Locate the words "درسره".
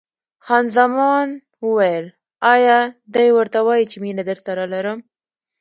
4.29-4.63